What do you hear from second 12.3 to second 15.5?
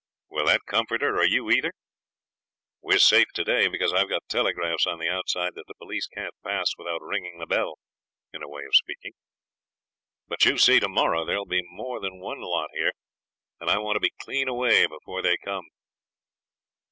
lot here, and I want to be clean away before they